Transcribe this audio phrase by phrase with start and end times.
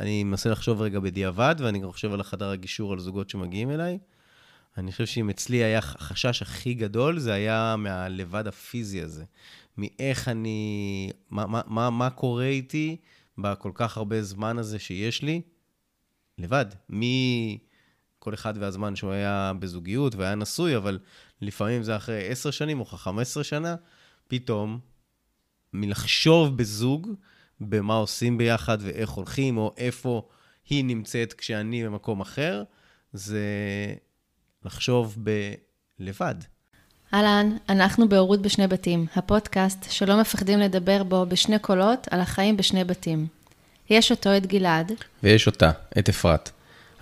[0.00, 3.98] אני מנסה לחשוב רגע בדיעבד, ואני גם חושב על החדר הגישור על זוגות שמגיעים אליי.
[4.78, 9.24] אני חושב שאם אצלי היה החשש הכי גדול, זה היה מהלבד הפיזי הזה.
[9.78, 12.96] מאיך אני, מה, מה, מה, מה קורה איתי
[13.38, 15.40] בכל כך הרבה זמן הזה שיש לי,
[16.38, 16.66] לבד.
[16.88, 20.98] מכל אחד והזמן שהוא היה בזוגיות והיה נשוי, אבל
[21.40, 23.76] לפעמים זה אחרי עשר שנים או חמש עשרה שנה,
[24.28, 24.78] פתאום,
[25.72, 27.10] מלחשוב בזוג,
[27.60, 30.22] במה עושים ביחד ואיך הולכים, או איפה
[30.70, 32.62] היא נמצאת כשאני במקום אחר,
[33.12, 33.44] זה
[34.64, 35.16] לחשוב
[35.98, 36.34] בלבד.
[37.14, 42.84] אהלן, אנחנו בהורות בשני בתים, הפודקאסט שלא מפחדים לדבר בו בשני קולות על החיים בשני
[42.84, 43.26] בתים.
[43.90, 44.92] יש אותו, את גלעד.
[45.22, 46.50] ויש אותה, את אפרת.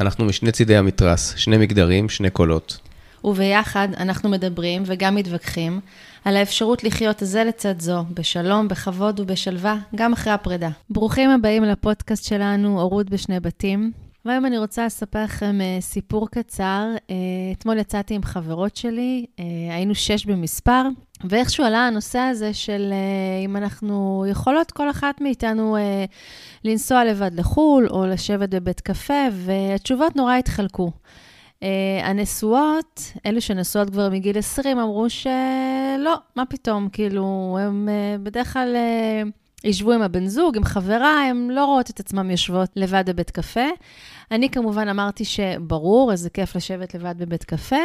[0.01, 2.79] אנחנו משני צידי המתרס, שני מגדרים, שני קולות.
[3.25, 5.81] וביחד אנחנו מדברים וגם מתווכחים
[6.25, 10.69] על האפשרות לחיות זה לצד זו, בשלום, בכבוד ובשלווה, גם אחרי הפרידה.
[10.91, 13.93] ברוכים הבאים לפודקאסט שלנו, הורות בשני בתים.
[14.25, 16.87] והיום אני רוצה לספר לכם uh, סיפור קצר.
[16.97, 17.13] Uh,
[17.59, 20.83] אתמול יצאתי עם חברות שלי, uh, היינו שש במספר,
[21.25, 22.93] ואיכשהו עלה הנושא הזה של
[23.45, 25.77] אם אנחנו יכולות, כל אחת מאיתנו,
[26.65, 30.93] לנסוע לבד לחו"ל או לשבת בבית קפה, והתשובות נורא התחלקו.
[31.65, 31.67] Uh,
[32.05, 38.77] הנשואות, אלו שנשואות כבר מגיל 20, אמרו שלא, מה פתאום, כאילו, הם uh, בדרך כלל...
[38.77, 39.29] Uh,
[39.65, 43.67] ישבו עם הבן זוג, עם חברה, הן לא רואות את עצמן יושבות לבד בבית קפה.
[44.31, 47.77] אני כמובן אמרתי שברור, איזה כיף לשבת לבד בבית קפה.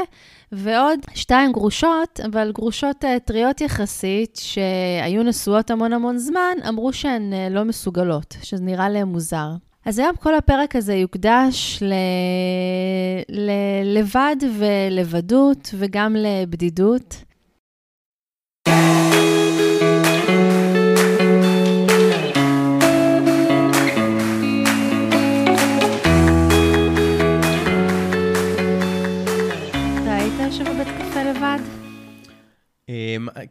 [0.52, 7.34] ועוד שתיים גרושות, אבל גרושות uh, טריות יחסית, שהיו נשואות המון המון זמן, אמרו שהן
[7.34, 9.50] uh, לא מסוגלות, שזה נראה להן מוזר.
[9.86, 11.94] אז היום כל הפרק הזה יוקדש ל...
[13.30, 17.23] ללבד ולבדות וגם לבדידות.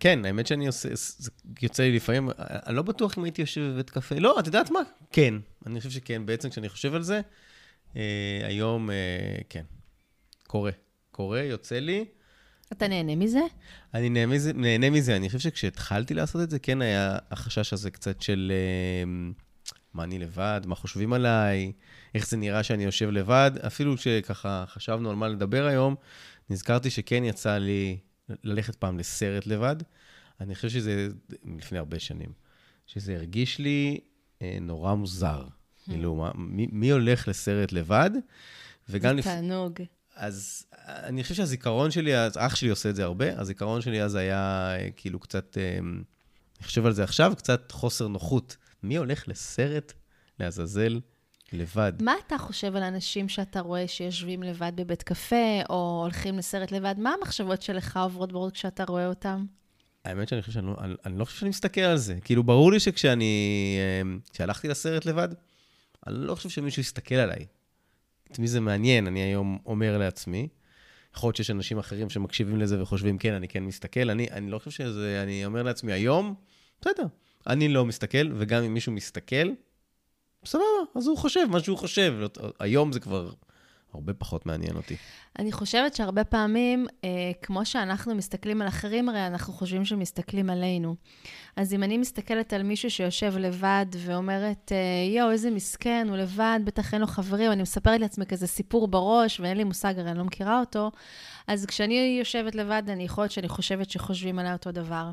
[0.00, 1.30] כן, האמת שאני עושה, זה
[1.62, 4.14] יוצא לי לפעמים, אני לא בטוח אם הייתי יושב בבית קפה.
[4.14, 4.80] לא, את יודעת מה?
[5.12, 5.34] כן.
[5.66, 6.26] אני חושב שכן.
[6.26, 7.20] בעצם כשאני חושב על זה,
[7.96, 8.96] אה, היום, אה,
[9.48, 9.64] כן.
[10.46, 10.70] קורה.
[11.10, 12.04] קורה, יוצא לי.
[12.72, 13.40] אתה נהנה מזה?
[13.94, 15.16] אני נהנה מזה, נהנה מזה.
[15.16, 19.04] אני חושב שכשהתחלתי לעשות את זה, כן היה החשש הזה קצת של אה,
[19.94, 21.72] מה אני לבד, מה חושבים עליי,
[22.14, 23.50] איך זה נראה שאני יושב לבד.
[23.66, 25.94] אפילו שככה חשבנו על מה לדבר היום,
[26.50, 27.98] נזכרתי שכן יצא לי
[28.44, 29.76] ללכת פעם לסרט לבד.
[30.40, 31.08] אני חושב שזה
[31.58, 32.32] לפני הרבה שנים,
[32.86, 34.00] שזה הרגיש לי
[34.42, 35.44] אה, נורא מוזר.
[35.44, 35.90] Hmm.
[35.90, 38.10] כאילו, מה, מי, מי הולך לסרט לבד?
[38.88, 39.16] וגם...
[39.16, 39.80] זה תענוג.
[39.80, 39.88] לפ...
[40.14, 44.14] אז אני חושב שהזיכרון שלי, אז אח שלי עושה את זה הרבה, הזיכרון שלי אז
[44.14, 48.56] היה אה, כאילו קצת, אה, אני חושב על זה עכשיו, קצת חוסר נוחות.
[48.82, 49.92] מי הולך לסרט,
[50.40, 51.00] לעזאזל,
[51.52, 51.92] לבד.
[52.02, 56.94] מה אתה חושב על אנשים שאתה רואה שיושבים לבד בבית קפה, או הולכים לסרט לבד?
[56.98, 59.44] מה המחשבות שלך עוברות בראש כשאתה רואה אותם?
[60.04, 62.18] האמת שאני חושב שאני לא, אני, אני לא חושב שאני מסתכל על זה.
[62.24, 63.78] כאילו, ברור לי שכשאני...
[64.02, 65.28] אמ, כשהלכתי לסרט לבד,
[66.06, 67.46] אני לא חושב שמישהו יסתכל עליי.
[68.32, 70.48] את מי זה מעניין, אני היום אומר לעצמי.
[71.16, 74.10] יכול להיות שיש אנשים אחרים שמקשיבים לזה וחושבים, כן, אני כן מסתכל.
[74.10, 75.20] אני, אני לא חושב שזה...
[75.22, 76.34] אני אומר לעצמי, היום,
[76.80, 77.06] בסדר,
[77.46, 79.46] אני לא מסתכל, וגם אם מישהו מסתכל,
[80.44, 80.64] סבבה,
[80.94, 82.14] אז הוא חושב מה שהוא חושב.
[82.60, 83.30] היום זה כבר
[83.94, 84.96] הרבה פחות מעניין אותי.
[85.38, 87.08] אני חושבת שהרבה פעמים, אה,
[87.42, 90.94] כמו שאנחנו מסתכלים על אחרים, הרי אנחנו חושבים שמסתכלים עלינו.
[91.56, 96.60] אז אם אני מסתכלת על מישהו שיושב לבד ואומרת, אה, יואו, איזה מסכן, הוא לבד,
[96.64, 100.18] בטח אין לו חברים, אני מספרת לעצמי כזה סיפור בראש, ואין לי מושג, הרי אני
[100.18, 100.90] לא מכירה אותו,
[101.46, 105.10] אז כשאני יושבת לבד, אני יכול להיות שאני חושבת שחושבים עליי אותו דבר.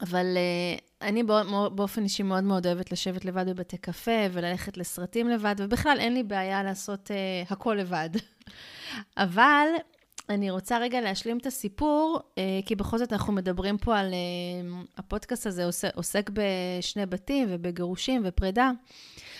[0.00, 1.22] אבל uh, אני
[1.72, 6.22] באופן אישי מאוד מאוד אוהבת לשבת לבד בבתי קפה וללכת לסרטים לבד, ובכלל אין לי
[6.22, 8.10] בעיה לעשות uh, הכל לבד.
[9.16, 9.66] אבל
[10.28, 14.12] אני רוצה רגע להשלים את הסיפור, uh, כי בכל זאת אנחנו מדברים פה על...
[14.12, 18.70] Uh, הפודקאסט הזה עוסק, עוסק בשני בתים ובגירושים ופרידה.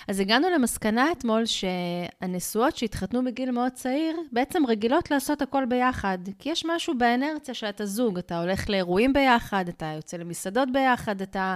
[0.08, 6.18] אז הגענו למסקנה אתמול שהנשואות שהתחתנו בגיל מאוד צעיר, בעצם רגילות לעשות הכל ביחד.
[6.38, 11.54] כי יש משהו באנרציה שאתה זוג, אתה הולך לאירועים ביחד, אתה יוצא למסעדות ביחד, אתה...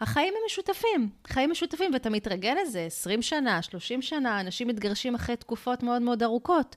[0.00, 5.36] החיים הם משותפים, חיים משותפים, ואתה מתרגל לזה 20 שנה, 30 שנה, אנשים מתגרשים אחרי
[5.36, 6.76] תקופות מאוד מאוד ארוכות.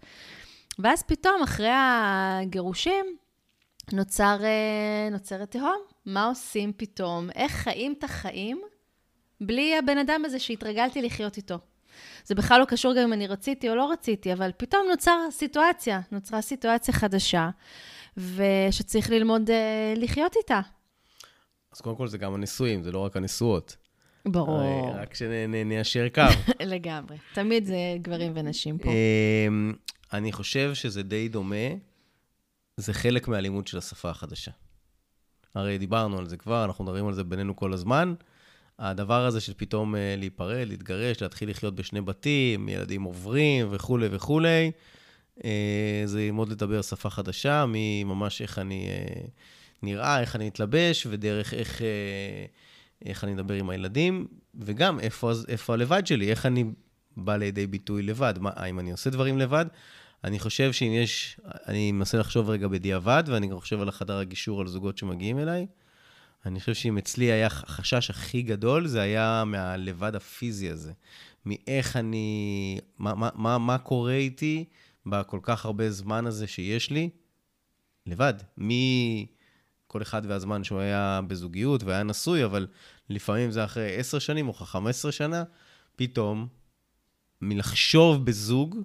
[0.80, 3.06] ואז פתאום, אחרי הגירושים,
[3.94, 5.82] נוצר, אה, נוצרת תהום.
[6.06, 7.30] מה עושים פתאום?
[7.36, 8.62] איך חיים את החיים
[9.42, 11.60] בלי הבן אדם הזה שהתרגלתי לחיות איתו.
[12.26, 16.02] זה בכלל לא קשור גם אם אני רציתי או לא רציתי, אבל פתאום נוצר סיטואציה,
[16.12, 17.50] נוצרה סיטואציה חדשה,
[18.18, 20.62] ושצריך ללמוד uh, לחיות איתה.
[21.74, 23.78] אז קודם כל זה גם הנישואים, זה לא רק הנשואות.
[24.26, 24.92] ברור.
[24.96, 26.22] רק שניישר קו.
[26.66, 27.18] לגמרי.
[27.34, 28.90] תמיד זה גברים ונשים פה.
[28.90, 29.74] אמ,
[30.14, 31.68] אני חושב שזה די דומה,
[32.78, 34.52] זה חלק מהלימוד של השפה החדשה.
[35.56, 38.14] הרי דיברנו על זה כבר, אנחנו מדברים על זה בינינו כל הזמן.
[38.80, 44.72] הדבר הזה של פתאום אה, להיפרד, להתגרש, להתחיל לחיות בשני בתים, ילדים עוברים וכולי וכולי,
[45.44, 49.26] אה, זה ללמוד לדבר שפה חדשה, מממש איך אני אה,
[49.84, 51.82] נראה, איך אני מתלבש, ודרך איך,
[53.06, 56.66] איך אני מדבר עם הילדים, וגם איפה, איפה הלבד שלי, איך אני
[57.18, 58.34] בא לידי ביטוי לבד.
[58.40, 59.66] מה, האם אני עושה דברים לבד?
[60.24, 64.62] אני חושב שאם יש, אני מנסה לחשוב רגע בדיעבד, ואני גם חושב על החדר הגישור
[64.62, 65.66] על זוגות שמגיעים אליי.
[66.46, 70.94] אני חושב שאם אצלי היה החשש הכי גדול, זה היה מהלבד הפיזי הזה.
[71.46, 74.66] מאיך אני, מה, מה, מה, מה קורה איתי
[75.06, 77.10] בכל כך הרבה זמן הזה שיש לי,
[78.06, 78.34] לבד.
[78.58, 82.68] מכל אחד והזמן שהוא היה בזוגיות והיה נשוי, אבל
[83.10, 85.44] לפעמים זה אחרי עשר שנים או חמש עשרה שנה,
[85.96, 86.48] פתאום,
[87.42, 88.78] מלחשוב בזוג,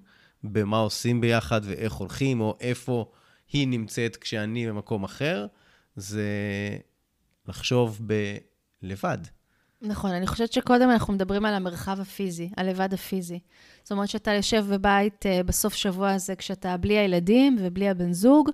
[0.45, 3.11] במה עושים ביחד ואיך הולכים, או איפה
[3.53, 5.47] היא נמצאת כשאני במקום אחר,
[5.97, 6.29] זה
[7.49, 8.01] לחשוב
[8.83, 9.19] בלבד.
[9.83, 13.39] נכון, אני חושבת שקודם אנחנו מדברים על המרחב הפיזי, הלבד הפיזי.
[13.83, 18.51] זאת אומרת שאתה יושב בבית uh, בסוף שבוע הזה כשאתה בלי הילדים ובלי הבן זוג,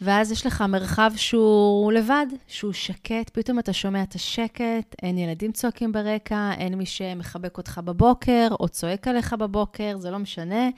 [0.00, 5.52] ואז יש לך מרחב שהוא לבד, שהוא שקט, פתאום אתה שומע את השקט, אין ילדים
[5.52, 10.68] צועקים ברקע, אין מי שמחבק אותך בבוקר או צועק עליך בבוקר, זה לא משנה,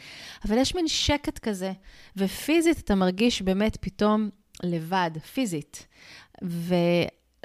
[0.44, 1.72] אבל יש מין שקט כזה,
[2.16, 4.30] ופיזית אתה מרגיש באמת פתאום
[4.62, 5.86] לבד, פיזית.
[6.44, 6.74] ו...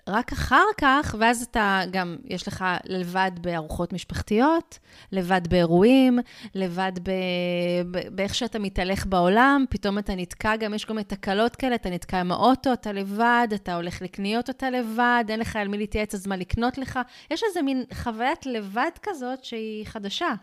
[0.07, 4.79] רק אחר כך, ואז אתה גם, יש לך לבד בארוחות משפחתיות,
[5.11, 6.19] לבד באירועים,
[6.55, 7.11] לבד ב...
[8.11, 12.19] באיך שאתה מתהלך בעולם, פתאום אתה נתקע, גם יש כל מיני תקלות כאלה, אתה נתקע
[12.19, 16.27] עם האוטו, אתה לבד, אתה הולך לקניות אותה לבד, אין לך על מי להתייעץ, אז
[16.27, 16.99] מה לקנות לך.
[17.31, 20.33] יש איזה מין חוויית לבד כזאת שהיא חדשה.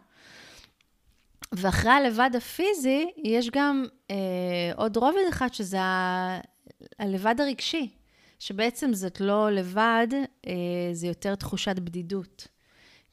[1.53, 4.17] ואחרי הלבד הפיזי, יש גם אה,
[4.77, 6.41] עוד רובד אחד, שזה ה...
[6.99, 7.98] הלבד הרגשי.
[8.39, 10.09] שבעצם זאת לא לבד,
[10.47, 10.53] אה,
[10.93, 12.49] זה יותר תחושת בדידות.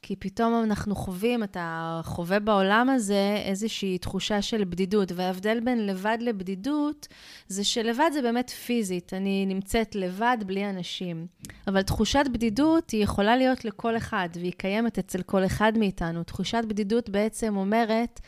[0.02, 6.18] כי פתאום אנחנו חווים, אתה חווה בעולם הזה איזושהי תחושה של בדידות, וההבדל בין לבד
[6.20, 7.08] לבדידות,
[7.48, 11.26] זה שלבד זה באמת פיזית, אני נמצאת לבד בלי אנשים.
[11.66, 16.24] אבל תחושת בדידות היא יכולה להיות לכל אחד, והיא קיימת אצל כל אחד מאיתנו.
[16.24, 18.20] תחושת בדידות בעצם אומרת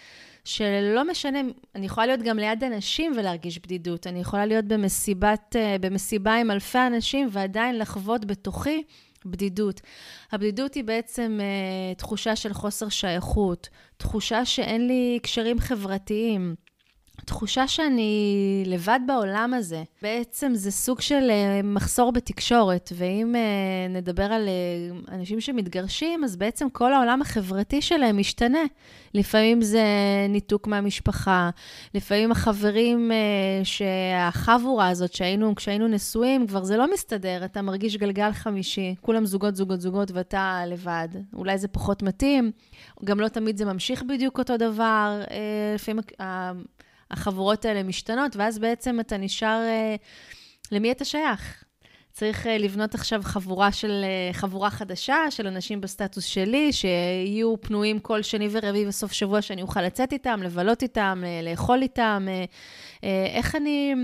[0.48, 1.40] שלא משנה,
[1.74, 4.06] אני יכולה להיות גם ליד אנשים ולהרגיש בדידות.
[4.06, 8.82] אני יכולה להיות במסיבת, אה, במסיבה עם אלפי אנשים ועדיין לחוות בתוכי
[9.26, 9.80] בדידות.
[10.32, 16.54] הבדידות היא בעצם uh, תחושה של חוסר שייכות, תחושה שאין לי קשרים חברתיים.
[17.24, 19.82] תחושה שאני לבד בעולם הזה.
[20.02, 26.36] בעצם זה סוג של uh, מחסור בתקשורת, ואם uh, נדבר על uh, אנשים שמתגרשים, אז
[26.36, 28.58] בעצם כל העולם החברתי שלהם משתנה.
[29.14, 29.84] לפעמים זה
[30.28, 31.50] ניתוק מהמשפחה,
[31.94, 33.10] לפעמים החברים,
[33.64, 39.56] שהחבורה הזאת שהיינו, כשהיינו נשואים, כבר זה לא מסתדר, אתה מרגיש גלגל חמישי, כולם זוגות,
[39.56, 41.08] זוגות, זוגות, ואתה לבד.
[41.34, 42.50] אולי זה פחות מתאים,
[43.04, 45.20] גם לא תמיד זה ממשיך בדיוק אותו דבר.
[45.74, 46.02] לפעמים...
[47.10, 49.96] החבורות האלה משתנות, ואז בעצם אתה נשאר, אה,
[50.72, 51.64] למי אתה שייך?
[52.12, 58.00] צריך אה, לבנות עכשיו חבורה של, אה, חבורה חדשה של אנשים בסטטוס שלי, שיהיו פנויים
[58.00, 62.26] כל שני ורביעי וסוף שבוע שאני אוכל לצאת איתם, לבלות איתם, לאכול איתם.
[63.34, 63.94] איך אני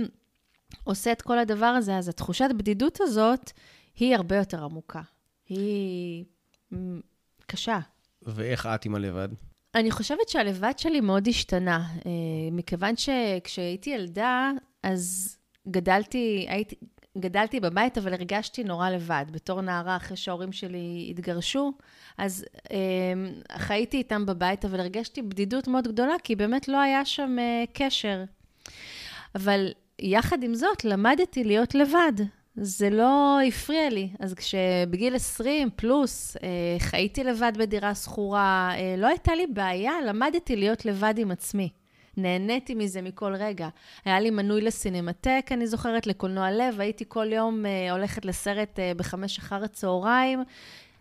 [0.85, 1.97] עושה את כל הדבר הזה?
[1.97, 3.53] אז התחושת בדידות הזאת
[3.97, 5.01] היא הרבה יותר עמוקה.
[5.49, 6.25] היא
[7.47, 7.79] קשה.
[8.23, 9.29] ואיך את עם הלבד?
[9.75, 12.11] אני חושבת שהלבד שלי מאוד השתנה, אה,
[12.53, 14.51] מכיוון שכשהייתי ילדה,
[14.83, 15.37] אז
[15.69, 16.77] גדלתי, הייתי,
[17.19, 19.25] גדלתי בבית, אבל הרגשתי נורא לבד.
[19.31, 21.73] בתור נערה, אחרי שההורים שלי התגרשו,
[22.19, 22.77] אז אה,
[23.59, 28.25] חייתי איתם בבית, אבל הרגשתי בדידות מאוד גדולה, כי באמת לא היה שם אה, קשר.
[29.35, 32.13] אבל יחד עם זאת, למדתי להיות לבד.
[32.57, 34.09] זה לא הפריע לי.
[34.21, 40.57] אז כשבגיל 20 פלוס אה, חייתי לבד בדירה שכורה, אה, לא הייתה לי בעיה, למדתי
[40.57, 41.69] להיות לבד עם עצמי.
[42.17, 43.69] נהניתי מזה מכל רגע.
[44.05, 49.39] היה לי מנוי לסינמטק, אני זוכרת, לקולנוע לב, הייתי כל יום אה, הולכת לסרט בחמש
[49.39, 50.43] אחר הצהריים.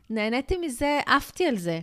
[0.09, 1.79] נהניתי מזה, עפתי על זה.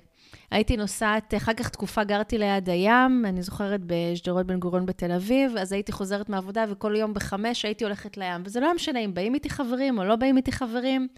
[0.51, 5.57] הייתי נוסעת, אחר כך תקופה גרתי ליד הים, אני זוכרת בשדרות בן גוריון בתל אביב,
[5.57, 8.43] אז הייתי חוזרת מהעבודה וכל יום בחמש הייתי הולכת לים.
[8.45, 11.09] וזה לא היה משנה אם באים איתי חברים או לא באים איתי חברים,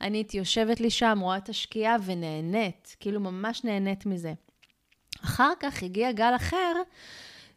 [0.00, 4.32] אני הייתי יושבת לי שם, רואה את השקיעה ונהנית, כאילו ממש נהנית מזה.
[5.24, 6.72] אחר כך הגיע גל אחר,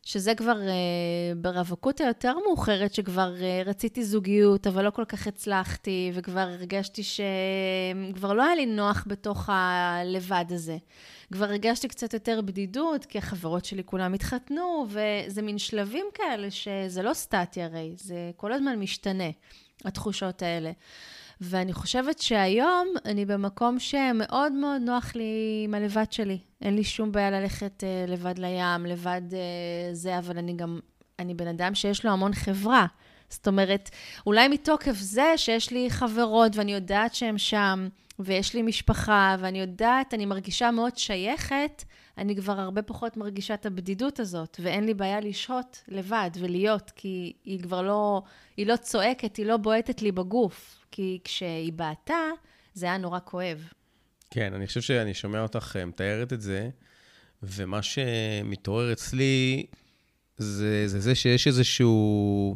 [0.05, 6.11] שזה כבר uh, ברווקות היותר מאוחרת, שכבר uh, רציתי זוגיות, אבל לא כל כך הצלחתי,
[6.13, 10.77] וכבר הרגשתי שכבר לא היה לי נוח בתוך הלבד הזה.
[11.33, 17.03] כבר הרגשתי קצת יותר בדידות, כי החברות שלי כולם התחתנו, וזה מין שלבים כאלה שזה
[17.03, 19.29] לא סטטי הרי, זה כל הזמן משתנה,
[19.85, 20.71] התחושות האלה.
[21.41, 26.39] ואני חושבת שהיום אני במקום שמאוד מאוד נוח לי עם הלבד שלי.
[26.61, 29.35] אין לי שום בעיה ללכת uh, לבד לים, לבד uh,
[29.93, 30.79] זה, אבל אני גם,
[31.19, 32.85] אני בן אדם שיש לו המון חברה.
[33.29, 33.89] זאת אומרת,
[34.25, 37.87] אולי מתוקף זה שיש לי חברות ואני יודעת שהן שם,
[38.19, 41.83] ויש לי משפחה, ואני יודעת, אני מרגישה מאוד שייכת,
[42.17, 47.33] אני כבר הרבה פחות מרגישה את הבדידות הזאת, ואין לי בעיה לשהות לבד ולהיות, כי
[47.43, 48.21] היא כבר לא,
[48.57, 50.85] היא לא צועקת, היא לא בועטת לי בגוף.
[50.91, 52.21] כי כשהיא בעטה,
[52.73, 53.69] זה היה נורא כואב.
[54.31, 56.69] כן, אני חושב שאני שומע אותך אה, מתארת את זה,
[57.43, 59.65] ומה שמתעורר אצלי
[60.37, 62.55] זה, זה זה שיש איזשהו,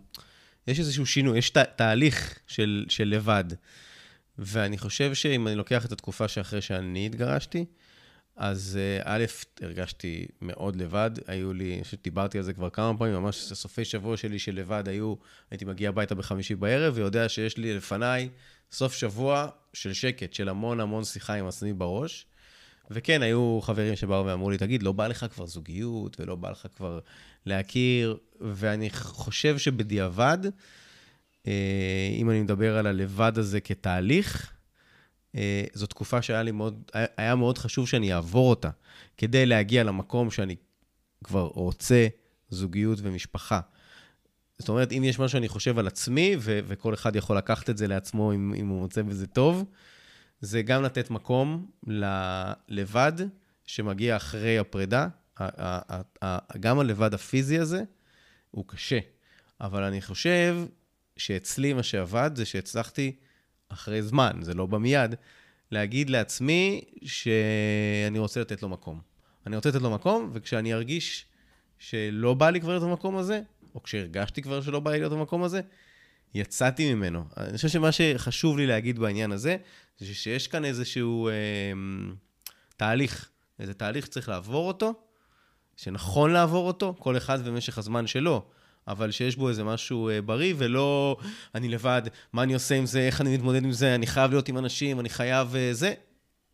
[0.68, 3.44] יש איזשהו שינוי, יש תה, תהליך של, של לבד.
[4.38, 7.66] ואני חושב שאם אני לוקח את התקופה שאחרי שאני התגרשתי,
[8.40, 9.26] אז אה, א',
[9.62, 13.86] הרגשתי מאוד לבד, היו לי, אני חושב שדיברתי על זה כבר כמה פעמים, ממש סופי
[13.86, 15.16] שבוע שלי של לבד היו,
[15.52, 18.30] הייתי מגיע הביתה בחמישי בערב, ויודע שיש לי לפניי
[18.72, 22.26] סוף שבוע של שקט, של המון המון שיחה עם עצמי בראש.
[22.92, 26.68] וכן, היו חברים שבאו ואמרו לי, תגיד, לא בא לך כבר זוגיות, ולא בא לך
[26.76, 27.00] כבר
[27.46, 30.38] להכיר, ואני חושב שבדיעבד,
[31.48, 34.52] אה, אם אני מדבר על הלבד הזה כתהליך,
[35.74, 38.70] זו תקופה שהיה לי מאוד, היה מאוד חשוב שאני אעבור אותה,
[39.18, 40.56] כדי להגיע למקום שאני
[41.24, 42.08] כבר רוצה
[42.50, 43.60] זוגיות ומשפחה.
[44.60, 47.78] זאת אומרת, אם יש משהו שאני חושב על עצמי, ו- וכל אחד יכול לקחת את
[47.78, 49.66] זה לעצמו אם, אם הוא מוצא בזה טוב,
[50.42, 53.14] זה גם לתת מקום ללבד
[53.66, 55.08] שמגיע אחרי הפרידה.
[56.60, 57.84] גם הלבד הפיזי הזה
[58.52, 59.00] הוא קשה,
[59.62, 60.58] אבל אני חושב
[61.18, 63.16] שאצלי מה שעבד זה שהצלחתי
[63.70, 65.16] אחרי זמן, זה לא בא מיד,
[65.72, 69.02] להגיד לעצמי שאני רוצה לתת לו מקום.
[69.48, 71.26] אני רוצה לתת לו מקום, וכשאני ארגיש
[71.80, 73.42] שלא בא לי כבר להיות במקום הזה,
[73.76, 75.62] או כשהרגשתי כבר שלא בא לי להיות במקום הזה,
[76.34, 77.24] יצאתי ממנו.
[77.38, 79.58] אני חושב שמה שחשוב לי להגיד בעניין הזה,
[79.98, 81.34] זה שיש כאן איזשהו אה,
[82.78, 84.94] תהליך, איזה תהליך שצריך לעבור אותו,
[85.78, 88.46] שנכון לעבור אותו, כל אחד במשך הזמן שלו.
[88.90, 91.18] אבל שיש בו איזה משהו אה, בריא, ולא
[91.56, 92.02] אני לבד,
[92.34, 95.00] מה אני עושה עם זה, איך אני מתמודד עם זה, אני חייב להיות עם אנשים,
[95.00, 95.94] אני חייב אה, זה.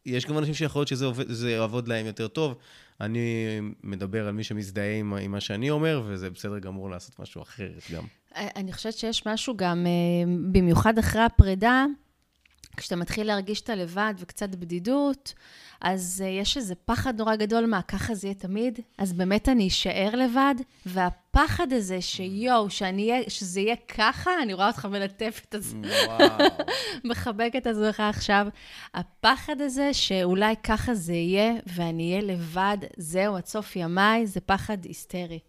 [0.06, 2.56] יש גם אנשים שיכול להיות שזה עובד, יעבוד להם יותר טוב.
[3.02, 7.42] אני מדבר על מי שמזדהה עם, עם מה שאני אומר, וזה בסדר גמור לעשות משהו
[7.42, 8.04] אחרת גם.
[8.36, 11.86] אני חושבת שיש משהו גם, אה, במיוחד אחרי הפרידה,
[12.78, 15.34] כשאתה מתחיל להרגיש את הלבד וקצת בדידות,
[15.82, 18.80] אז uh, יש איזה פחד נורא גדול מה, ככה זה יהיה תמיד?
[18.98, 20.56] אז באמת אני אשאר לבד?
[20.86, 22.68] והפחד הזה שיואו,
[23.28, 25.90] שזה יהיה ככה, אני רואה אותך מלטף את עצמך,
[27.04, 28.48] מחבק את עצמך עכשיו.
[28.94, 34.86] הפחד הזה שאולי ככה זה יהיה, ואני אהיה לבד, זהו, עד סוף ימיי, זה פחד
[34.86, 35.40] היסטרי.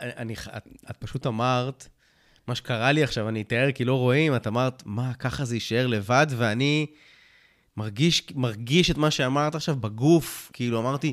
[0.00, 1.88] אני, את, את פשוט אמרת,
[2.46, 5.86] מה שקרה לי עכשיו, אני אתאר כי לא רואים, את אמרת, מה, ככה זה יישאר
[5.86, 6.86] לבד, ואני
[7.76, 11.12] מרגיש, מרגיש את מה שאמרת עכשיו בגוף, כאילו אמרתי,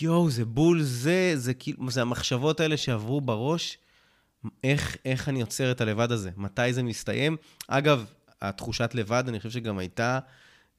[0.00, 3.78] יואו, זה בול זה, זה כאילו, זה המחשבות האלה שעברו בראש,
[4.64, 7.36] איך, איך אני עוצר את הלבד הזה, מתי זה מסתיים.
[7.68, 8.04] אגב,
[8.42, 10.18] התחושת לבד, אני חושב שגם הייתה,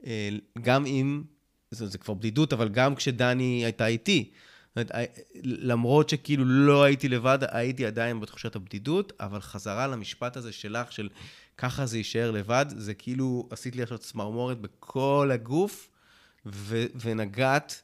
[0.06, 0.30] אה,
[0.62, 1.24] גם אם,
[1.72, 4.32] זה, זה כבר בדידות, אבל גם כשדני הייתה איתי.
[4.78, 5.06] אה,
[5.44, 11.10] למרות שכאילו לא הייתי לבד, הייתי עדיין בתחושת הבדידות, אבל חזרה למשפט הזה שלך, של
[11.58, 15.90] ככה זה יישאר לבד, זה כאילו עשית לי עכשיו צמרמורת בכל הגוף,
[16.46, 17.82] ו- ונגעת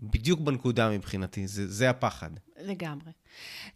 [0.00, 2.30] בדיוק בנקודה מבחינתי, זה, זה הפחד.
[2.62, 3.12] לגמרי.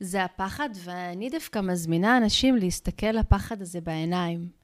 [0.00, 4.61] זה הפחד, ואני דווקא מזמינה אנשים להסתכל לפחד הזה בעיניים.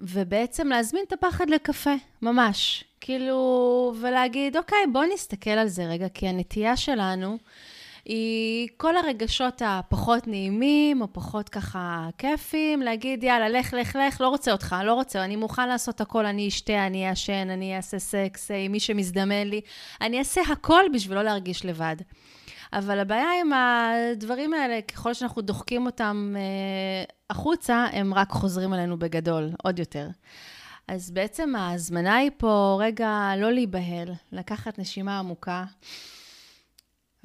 [0.00, 2.84] ובעצם להזמין את הפחד לקפה, ממש.
[3.00, 7.38] כאילו, ולהגיד, אוקיי, בוא נסתכל על זה רגע, כי הנטייה שלנו
[8.04, 14.28] היא כל הרגשות הפחות נעימים, או פחות ככה כיפים, להגיד, יאללה, לך, לך, לך, לא
[14.28, 18.50] רוצה אותך, לא רוצה, אני מוכן לעשות הכל, אני אשתה, אני אעשן, אני אעשה סקס,
[18.50, 19.60] עם מי שמזדמן לי,
[20.00, 21.96] אני אעשה הכל בשביל לא להרגיש לבד.
[22.72, 28.98] אבל הבעיה עם הדברים האלה, ככל שאנחנו דוחקים אותם אה, החוצה, הם רק חוזרים עלינו
[28.98, 30.08] בגדול, עוד יותר.
[30.88, 35.64] אז בעצם ההזמנה היא פה רגע לא להיבהל, לקחת נשימה עמוקה,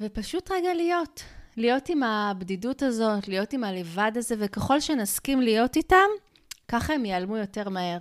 [0.00, 1.22] ופשוט רגע להיות.
[1.56, 6.08] להיות עם הבדידות הזאת, להיות עם הלבד הזה, וככל שנסכים להיות איתם,
[6.68, 7.98] ככה הם ייעלמו יותר מהר.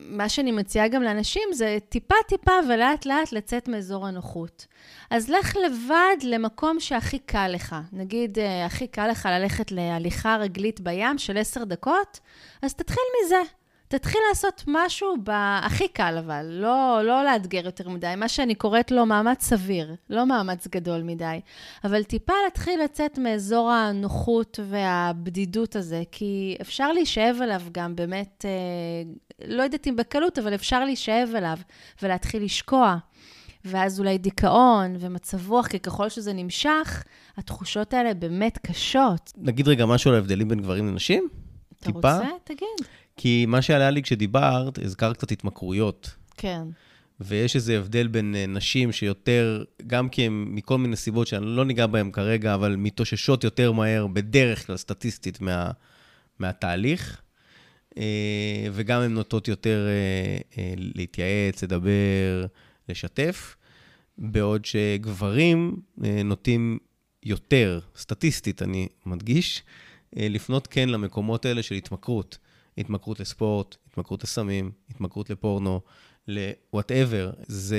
[0.00, 4.66] מה שאני מציעה גם לאנשים זה טיפה-טיפה ולאט-לאט לצאת מאזור הנוחות.
[5.10, 7.76] אז לך לבד למקום שהכי קל לך.
[7.92, 12.20] נגיד, אה, הכי קל לך ללכת להליכה רגלית בים של עשר דקות,
[12.62, 13.57] אז תתחיל מזה.
[13.88, 15.14] תתחיל לעשות משהו
[15.62, 20.26] הכי קל, אבל לא, לא לאתגר יותר מדי, מה שאני קוראת לו מאמץ סביר, לא
[20.26, 21.40] מאמץ גדול מדי.
[21.84, 29.10] אבל טיפה להתחיל לצאת מאזור הנוחות והבדידות הזה, כי אפשר להישאב אליו גם באמת, אה,
[29.48, 31.58] לא יודעת אם בקלות, אבל אפשר להישאב אליו
[32.02, 32.96] ולהתחיל לשקוע.
[33.64, 37.04] ואז אולי דיכאון ומצב רוח, כי ככל שזה נמשך,
[37.36, 39.32] התחושות האלה באמת קשות.
[39.36, 41.28] נגיד רגע משהו על ההבדלים בין גברים לנשים?
[41.80, 41.98] אתה טיפה?
[42.16, 42.28] רוצה?
[42.44, 42.86] תגיד.
[43.20, 46.10] כי מה שעלה לי כשדיברת, הזכרת קצת התמכרויות.
[46.36, 46.62] כן.
[47.20, 51.64] ויש איזה הבדל בין אה, נשים שיותר, גם כי הן מכל מיני סיבות שאני לא
[51.64, 55.70] ניגע בהן כרגע, אבל מתאוששות יותר מהר, בדרך כלל סטטיסטית, מה,
[56.38, 57.22] מהתהליך.
[57.98, 59.86] אה, וגם הן נוטות יותר
[60.58, 62.46] אה, להתייעץ, לדבר,
[62.88, 63.56] לשתף,
[64.18, 65.76] בעוד שגברים
[66.24, 66.78] נוטים
[67.22, 69.62] יותר, סטטיסטית, אני מדגיש,
[70.16, 72.38] לפנות כן למקומות האלה של התמכרות.
[72.78, 75.80] התמכרות לספורט, התמכרות לסמים, התמכרות לפורנו,
[76.28, 77.36] ל-whatever.
[77.46, 77.78] זה,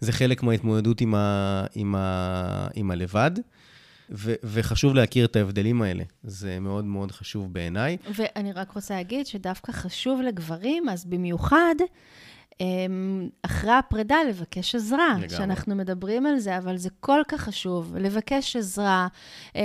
[0.00, 3.30] זה חלק מההתמודדות עם, ה, עם, ה, עם הלבד.
[4.10, 7.96] ו- וחשוב להכיר את ההבדלים האלה, זה מאוד מאוד חשוב בעיניי.
[8.16, 11.74] ואני רק רוצה להגיד שדווקא חשוב לגברים, אז במיוחד,
[13.42, 15.08] אחרי הפרידה לבקש עזרה.
[15.12, 15.28] לגמרי.
[15.28, 19.08] שאנחנו מדברים על זה, אבל זה כל כך חשוב, לבקש עזרה
[19.54, 19.60] אמ,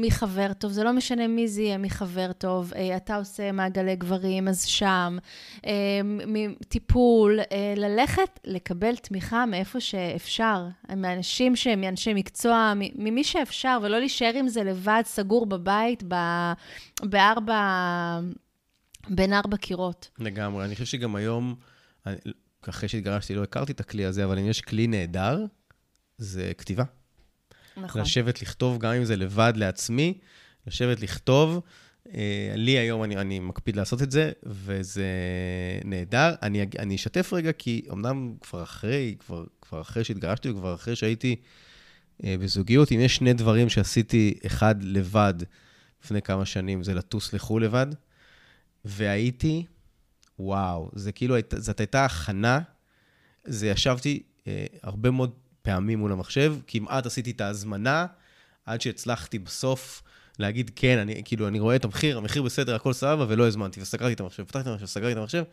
[0.00, 4.48] מחבר טוב, זה לא משנה מי זה יהיה מחבר טוב, אה, אתה עושה מעגלי גברים,
[4.48, 5.18] אז שם,
[5.66, 13.98] אמ, טיפול, אה, ללכת לקבל תמיכה מאיפה שאפשר, מאנשים שהם אנשי מקצוע, ממי שאפשר, ולא
[13.98, 16.02] להישאר עם זה לבד, סגור בבית,
[17.02, 17.60] בארבע,
[19.08, 20.10] בין ארבע קירות.
[20.18, 21.54] לגמרי, אני חושב שגם היום...
[22.06, 22.16] אני,
[22.68, 25.44] אחרי שהתגרשתי לא הכרתי את הכלי הזה, אבל אם יש כלי נהדר,
[26.18, 26.84] זה כתיבה.
[27.76, 28.00] נכון.
[28.00, 30.18] לשבת לכתוב, גם אם זה לבד לעצמי,
[30.66, 31.60] לשבת לכתוב.
[32.14, 35.10] אה, לי היום, אני, אני מקפיד לעשות את זה, וזה
[35.84, 36.34] נהדר.
[36.42, 41.36] אני, אני אשתף רגע, כי אמנם כבר אחרי, כבר, כבר אחרי שהתגרשתי, וכבר אחרי שהייתי
[42.24, 45.34] אה, בזוגיות, אם יש שני דברים שעשיתי, אחד לבד
[46.04, 47.86] לפני כמה שנים, זה לטוס לחו"ל לבד,
[48.84, 49.64] והייתי
[50.38, 52.60] וואו, זה כאילו, זאת הייתה הכנה,
[53.44, 55.30] זה ישבתי אה, הרבה מאוד
[55.62, 58.06] פעמים מול המחשב, כמעט עשיתי את ההזמנה,
[58.66, 60.02] עד שהצלחתי בסוף
[60.38, 64.12] להגיד, כן, אני, כאילו, אני רואה את המחיר, המחיר בסדר, הכל סבבה, ולא הזמנתי, וסגרתי
[64.12, 65.44] את המחשב, פתחתי את המחשב, סגרתי את המחשב,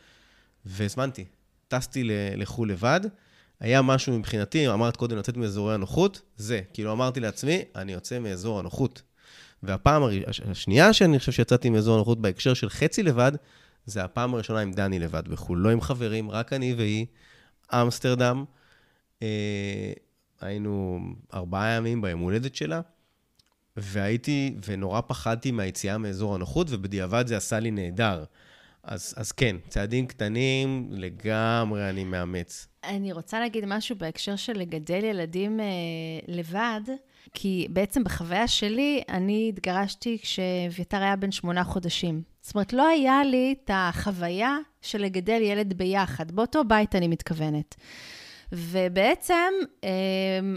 [0.65, 1.25] והזמנתי.
[1.67, 2.03] טסתי
[2.35, 3.01] לחו"ל לבד,
[3.59, 8.59] היה משהו מבחינתי, אמרת קודם לצאת מאזורי הנוחות, זה, כאילו אמרתי לעצמי, אני יוצא מאזור
[8.59, 9.01] הנוחות.
[9.63, 10.03] והפעם
[10.51, 13.31] השנייה שאני חושב שיצאתי מאזור הנוחות בהקשר של חצי לבד,
[13.85, 17.05] זה הפעם הראשונה עם דני לבד בחו"ל, לא עם חברים, רק אני והיא,
[17.73, 18.45] אמסטרדם.
[19.21, 19.93] אה,
[20.41, 20.99] היינו
[21.33, 22.81] ארבעה ימים ביום הולדת שלה,
[23.77, 28.23] והייתי, ונורא פחדתי מהיציאה מאזור הנוחות, ובדיעבד זה עשה לי נהדר.
[28.83, 32.67] אז, אז כן, צעדים קטנים, לגמרי אני מאמץ.
[32.83, 35.65] אני רוצה להגיד משהו בהקשר של לגדל ילדים אה,
[36.27, 36.81] לבד,
[37.33, 42.21] כי בעצם בחוויה שלי, אני התגרשתי כשאביתר היה בן שמונה חודשים.
[42.41, 47.75] זאת אומרת, לא היה לי את החוויה של לגדל ילד ביחד, באותו בית אני מתכוונת.
[48.51, 49.89] ובעצם אמ,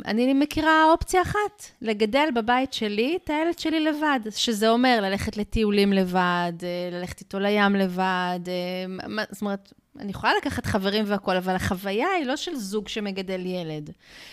[0.07, 5.93] אני מכירה אופציה אחת, לגדל בבית שלי את הילד שלי לבד, שזה אומר ללכת לטיולים
[5.93, 11.55] לבד, אה, ללכת איתו לים לבד, אה, זאת אומרת, אני יכולה לקחת חברים והכול, אבל
[11.55, 13.91] החוויה היא לא של זוג שמגדל ילד.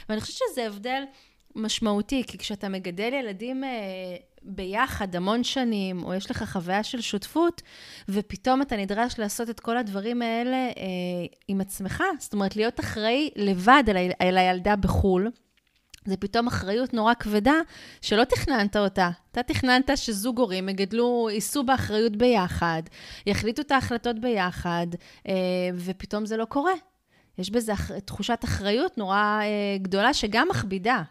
[0.09, 1.03] ואני חושבת שזה הבדל
[1.55, 3.69] משמעותי, כי כשאתה מגדל ילדים אה,
[4.41, 7.61] ביחד המון שנים, או יש לך חוויה של שותפות,
[8.09, 10.73] ופתאום אתה נדרש לעשות את כל הדברים האלה אה,
[11.47, 15.31] עם עצמך, זאת אומרת, להיות אחראי לבד על, על הילדה בחו"ל,
[16.05, 17.55] זה פתאום אחריות נורא כבדה
[18.01, 19.09] שלא תכננת אותה.
[19.31, 22.83] אתה תכננת שזוג הורים יגדלו, יישאו באחריות ביחד,
[23.25, 24.87] יחליטו את ההחלטות ביחד,
[25.27, 25.33] אה,
[25.75, 26.73] ופתאום זה לא קורה.
[27.37, 27.73] יש בזה
[28.05, 31.01] תחושת אחריות נורא אה, גדולה שגם מכבידה.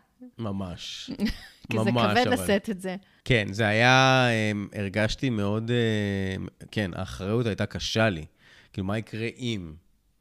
[0.42, 1.10] ממש.
[1.70, 2.44] כי ממש, זה כבד אבל...
[2.44, 2.96] לשאת את זה.
[3.24, 8.24] כן, זה היה, אמ, הרגשתי מאוד, אמ, כן, האחריות הייתה קשה לי.
[8.72, 9.72] כאילו, מה יקרה אם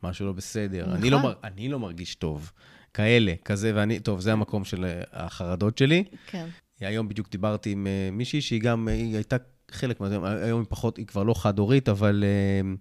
[0.04, 0.82] משהו לא בסדר?
[0.82, 0.96] נכון.
[0.96, 1.34] אני לא, נכון.
[1.44, 2.52] אני לא מרגיש טוב.
[2.94, 6.04] כאלה, כזה, ואני, טוב, זה המקום של אה, החרדות שלי.
[6.28, 6.48] כן.
[6.80, 9.38] היום בדיוק דיברתי עם אה, מישהי שהיא גם, היא הייתה
[9.72, 12.24] חלק מהזה, היום היא פחות, היא כבר לא חד-הורית, אבל
[12.62, 12.76] אמ,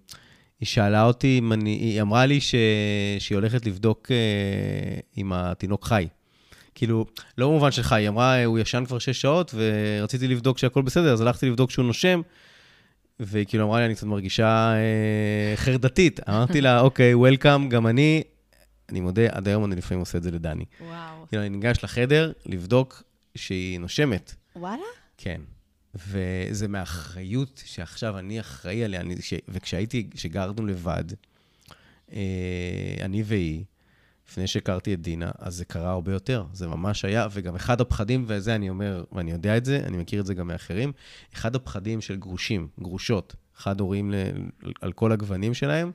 [0.59, 2.55] היא שאלה אותי אם אני, היא אמרה לי ש,
[3.19, 6.07] שהיא הולכת לבדוק אה, אם התינוק חי.
[6.75, 7.05] כאילו,
[7.37, 11.21] לא במובן שלך, היא אמרה, הוא ישן כבר שש שעות, ורציתי לבדוק שהכל בסדר, אז
[11.21, 12.21] הלכתי לבדוק שהוא נושם,
[13.19, 16.19] והיא כאילו אמרה לי, אני קצת מרגישה אה, חרדתית.
[16.29, 18.23] אמרתי לה, אוקיי, וולקאם, גם אני,
[18.89, 20.65] אני מודה, עד היום אני לפעמים עושה את זה לדני.
[20.81, 21.27] וואו.
[21.27, 23.03] כאילו, אני ניגש לחדר לבדוק
[23.35, 24.35] שהיא נושמת.
[24.55, 24.83] וואלה?
[25.17, 25.41] כן.
[25.95, 29.01] וזה מהאחריות שעכשיו אני אחראי עליה.
[29.01, 29.33] אני, ש...
[29.49, 31.03] וכשהייתי, כשגרנו לבד,
[32.13, 32.19] אה,
[33.01, 33.63] אני והיא,
[34.31, 36.45] לפני שהכרתי את דינה, אז זה קרה הרבה יותר.
[36.53, 40.21] זה ממש היה, וגם אחד הפחדים, וזה אני אומר, ואני יודע את זה, אני מכיר
[40.21, 40.91] את זה גם מאחרים,
[41.33, 44.15] אחד הפחדים של גרושים, גרושות, חד הורים ל...
[44.81, 45.91] על כל הגוונים שלהם,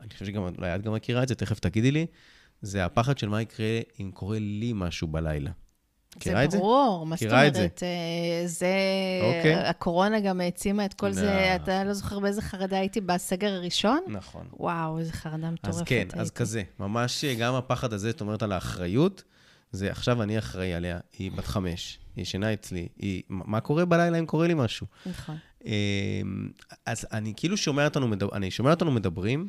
[0.00, 2.06] אני חושב שגם, אולי את גם מכירה את זה, תכף תגידי לי,
[2.62, 5.50] זה הפחד של מה יקרה אם קורה לי משהו בלילה.
[6.16, 6.56] מכירה את זה?
[6.56, 7.82] זה ברור, מה זאת אומרת?
[7.82, 8.66] אה, זה...
[9.22, 9.54] אוקיי.
[9.54, 11.12] הקורונה גם העצימה את כל לא.
[11.12, 11.54] זה.
[11.54, 14.00] אתה לא זוכר באיזה חרדה הייתי בסגר הראשון?
[14.08, 14.46] נכון.
[14.52, 16.18] וואו, איזה חרדה מטורפת אז כן, הייתי.
[16.18, 16.62] אז כזה.
[16.78, 19.22] ממש גם הפחד הזה, זאת אומרת, על האחריות,
[19.72, 23.22] זה עכשיו אני אחראי עליה, היא בת חמש, היא ישנה אצלי, היא...
[23.28, 24.86] מה קורה בלילה אם קורה לי משהו?
[25.06, 25.36] נכון.
[25.64, 25.70] אמ,
[26.86, 29.48] אז אני כאילו שומע אותנו, מדבר, אני שומע אותנו מדברים,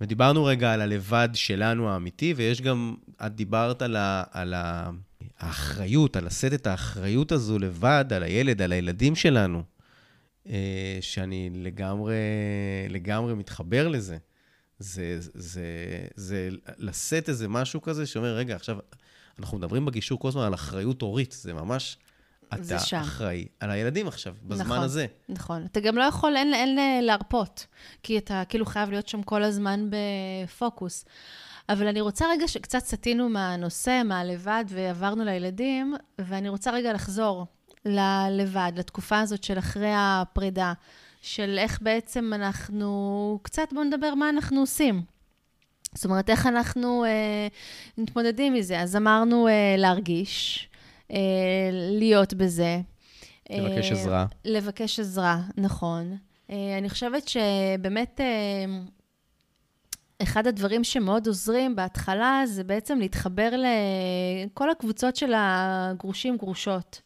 [0.00, 2.94] ודיברנו רגע על הלבד שלנו האמיתי, ויש גם,
[3.26, 4.90] את דיברת על, ה, על ה,
[5.38, 9.62] האחריות, על לשאת את האחריות הזו לבד, על הילד, על הילדים שלנו,
[10.48, 12.14] אה, שאני לגמרי,
[12.88, 14.16] לגמרי מתחבר לזה.
[14.78, 15.64] זה, זה, זה,
[16.14, 18.78] זה לשאת איזה משהו כזה שאומר, רגע, עכשיו,
[19.38, 21.98] אנחנו מדברים בגישור כל הזמן על אחריות הורית, זה ממש,
[22.54, 22.96] אתה שם.
[22.96, 24.78] אחראי על הילדים עכשיו, בזמן נכון.
[24.78, 25.06] הזה.
[25.28, 25.64] נכון.
[25.64, 27.66] אתה גם לא יכול, אין, אין להרפות,
[28.02, 31.04] כי אתה כאילו חייב להיות שם כל הזמן בפוקוס.
[31.68, 37.46] אבל אני רוצה רגע שקצת סטינו מהנושא, מהלבד, ועברנו לילדים, ואני רוצה רגע לחזור
[37.84, 40.72] ללבד, לתקופה הזאת של אחרי הפרידה,
[41.22, 45.02] של איך בעצם אנחנו, קצת בואו נדבר מה אנחנו עושים.
[45.94, 47.48] זאת אומרת, איך אנחנו אה,
[47.98, 48.80] מתמודדים מזה.
[48.80, 50.75] אז אמרנו אה, להרגיש, אה,
[51.98, 52.80] להיות בזה.
[53.50, 54.26] לבקש אה, עזרה.
[54.44, 56.16] לבקש עזרה, נכון.
[56.50, 58.64] אה, אני חושבת שבאמת אה,
[60.22, 63.50] אחד הדברים שמאוד עוזרים בהתחלה זה בעצם להתחבר
[64.46, 67.00] לכל הקבוצות של הגרושים גרושות.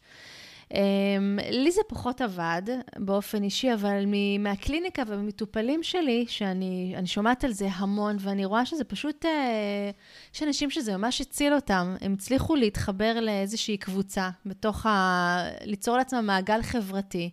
[0.73, 2.61] אמ, לי זה פחות עבד
[2.97, 4.05] באופן אישי, אבל
[4.39, 9.91] מהקליניקה וממטופלים שלי, שאני אני שומעת על זה המון, ואני רואה שזה פשוט, אה,
[10.35, 11.95] יש אנשים שזה ממש הציל אותם.
[12.01, 15.37] הם הצליחו להתחבר לאיזושהי קבוצה, בתוך ה...
[15.65, 17.29] ליצור לעצמם מעגל חברתי.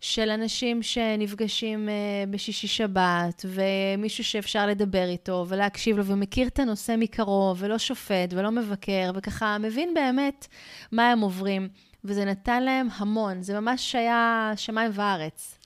[0.00, 1.94] של אנשים שנפגשים אה,
[2.30, 8.50] בשישי שבת, ומישהו שאפשר לדבר איתו ולהקשיב לו, ומכיר את הנושא מקרוב, ולא שופט ולא
[8.50, 10.46] מבקר, וככה מבין באמת
[10.92, 11.68] מה הם עוברים.
[12.06, 15.58] וזה נתן להם המון, זה ממש היה שמיים וארץ.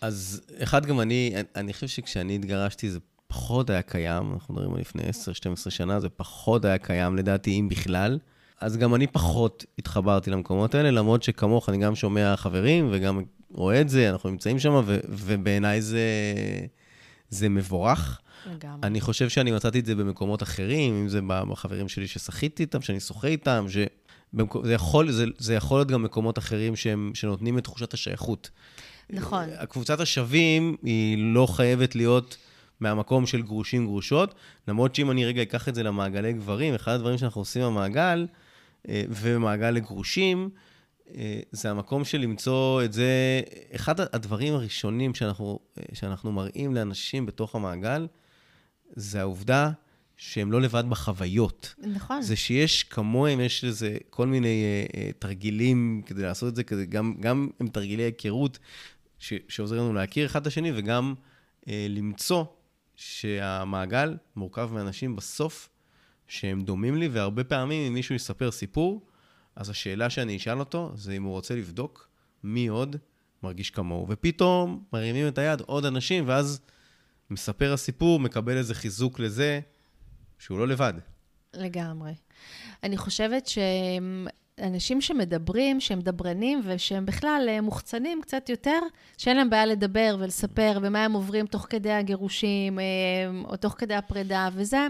[0.00, 4.80] אז אחד, גם אני, אני חושב שכשאני התגרשתי זה פחות היה קיים, אנחנו מדברים על
[4.80, 5.02] לפני
[5.66, 8.18] 10-12 שנה, זה פחות היה קיים לדעתי, אם בכלל.
[8.60, 13.80] אז גם אני פחות התחברתי למקומות האלה, למרות שכמוך, אני גם שומע חברים וגם רואה
[13.80, 16.00] את זה, אנחנו נמצאים שם, ו- ובעיניי זה,
[17.28, 18.20] זה מבורך.
[18.46, 18.80] לגמרי.
[18.82, 23.00] אני חושב שאני מצאתי את זה במקומות אחרים, אם זה בחברים שלי ששחיתי איתם, שאני
[23.00, 23.76] שוחה איתם, ש...
[24.34, 24.66] במקו...
[24.66, 28.50] זה, יכול, זה, זה יכול להיות גם מקומות אחרים שהם, שנותנים את תחושת השייכות.
[29.10, 29.44] נכון.
[29.58, 32.36] הקבוצת השווים היא לא חייבת להיות
[32.80, 34.34] מהמקום של גרושים גרושות,
[34.68, 38.26] למרות שאם אני רגע אקח את זה למעגלי גברים, אחד הדברים שאנחנו עושים במעגל,
[38.88, 40.50] אה, ומעגל לגרושים,
[41.14, 43.40] אה, זה המקום של למצוא את זה,
[43.74, 48.06] אחד הדברים הראשונים שאנחנו, אה, שאנחנו מראים לאנשים בתוך המעגל,
[48.96, 49.70] זה העובדה
[50.16, 51.74] שהם לא לבד בחוויות.
[51.78, 52.22] נכון.
[52.22, 56.86] זה שיש כמוהם, יש לזה כל מיני uh, uh, תרגילים כדי לעשות את זה, כדי,
[56.86, 58.58] גם, גם הם תרגילי היכרות
[59.18, 61.14] ש, שעוזרים לנו להכיר אחד את השני, וגם
[61.60, 62.44] uh, למצוא
[62.96, 65.68] שהמעגל מורכב מאנשים בסוף
[66.28, 69.06] שהם דומים לי, והרבה פעמים אם מישהו יספר סיפור,
[69.56, 72.08] אז השאלה שאני אשאל אותו זה אם הוא רוצה לבדוק
[72.44, 72.96] מי עוד
[73.42, 74.06] מרגיש כמוהו.
[74.08, 76.60] ופתאום מרימים את היד עוד אנשים, ואז
[77.30, 79.60] מספר הסיפור, מקבל איזה חיזוק לזה
[80.44, 80.92] שהוא לא לבד.
[81.54, 82.12] לגמרי.
[82.82, 88.78] אני חושבת שאנשים שמדברים, שהם דברנים ושהם בכלל אה, מוחצנים קצת יותר,
[89.18, 92.84] שאין להם בעיה לדבר ולספר ומה הם עוברים תוך כדי הגירושים אה,
[93.44, 94.86] או תוך כדי הפרידה וזה,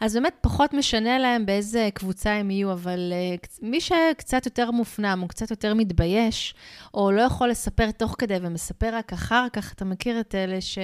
[0.00, 5.20] אז באמת פחות משנה להם באיזה קבוצה הם יהיו, אבל אה, מי שקצת יותר מופנם
[5.22, 6.54] או קצת יותר מתבייש,
[6.94, 10.78] או לא יכול לספר תוך כדי ומספר רק אחר כך, אתה מכיר את אלה ש...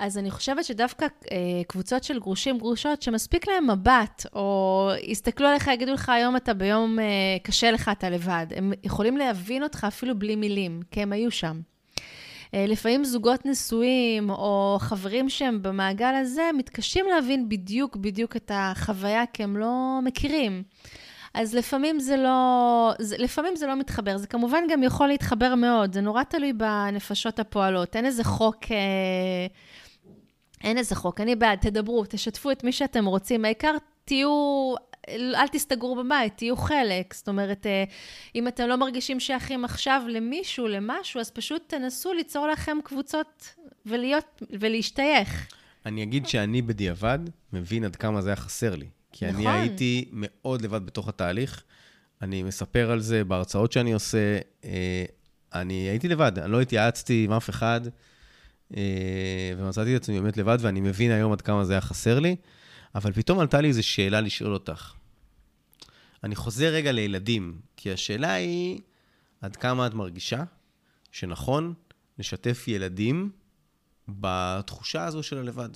[0.00, 1.36] אז אני חושבת שדווקא אה,
[1.66, 6.98] קבוצות של גרושים, גרושות, שמספיק להם מבט, או יסתכלו עליך, יגידו לך, היום אתה ביום
[6.98, 7.04] אה,
[7.42, 8.46] קשה לך, אתה לבד.
[8.56, 11.60] הם יכולים להבין אותך אפילו בלי מילים, כי הם היו שם.
[12.54, 19.26] אה, לפעמים זוגות נשואים, או חברים שהם במעגל הזה, מתקשים להבין בדיוק בדיוק את החוויה,
[19.32, 20.62] כי הם לא מכירים.
[21.34, 24.16] אז לפעמים זה לא, זה, לפעמים זה לא מתחבר.
[24.16, 27.96] זה כמובן גם יכול להתחבר מאוד, זה נורא תלוי בנפשות הפועלות.
[27.96, 28.64] אין איזה חוק...
[28.70, 29.46] אה,
[30.64, 34.74] אין איזה חוק, אני בעד, תדברו, תשתפו את מי שאתם רוצים, העיקר תהיו,
[35.08, 37.14] אל תסתגרו בבית, תהיו חלק.
[37.14, 37.84] זאת אומרת, אה,
[38.34, 43.54] אם אתם לא מרגישים שייכים עכשיו למישהו, למשהו, אז פשוט תנסו ליצור לכם קבוצות
[43.86, 45.48] ולהיות, ולהשתייך.
[45.86, 47.18] אני אגיד שאני בדיעבד
[47.52, 48.86] מבין עד כמה זה היה חסר לי.
[49.12, 49.46] כי נכון.
[49.46, 51.62] אני הייתי מאוד לבד בתוך התהליך.
[52.22, 54.38] אני מספר על זה בהרצאות שאני עושה.
[54.64, 55.04] אה,
[55.54, 57.80] אני הייתי לבד, אני לא התייעצתי עם אף אחד,
[59.56, 62.36] ומצאתי את עצמי באמת לבד, ואני מבין היום עד כמה זה היה חסר לי.
[62.94, 64.92] אבל פתאום עלתה לי איזו שאלה לשאול אותך.
[66.24, 68.80] אני חוזר רגע לילדים, כי השאלה היא,
[69.40, 70.44] עד כמה את מרגישה
[71.12, 71.74] שנכון
[72.18, 73.30] לשתף ילדים
[74.08, 75.68] בתחושה הזו של הלבד?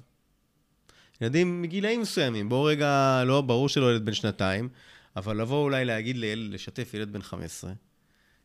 [1.21, 4.69] ילדים מגילאים מסוימים, בואו רגע, לא, ברור שלא ילד בן שנתיים,
[5.17, 7.73] אבל לבוא אולי להגיד לילד, לשתף ילד בן 15,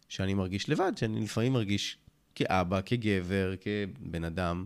[0.10, 1.98] שאני מרגיש לבד, שאני לפעמים מרגיש
[2.40, 4.66] כאבא, כגבר, כבן אדם,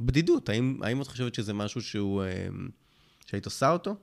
[0.00, 0.48] בדידות.
[0.48, 2.22] האם, האם את חושבת שזה משהו שהוא...
[2.22, 2.46] אה,
[3.26, 3.94] שהיית עושה אותו?